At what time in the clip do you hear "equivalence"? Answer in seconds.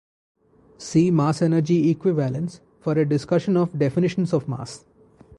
1.91-2.59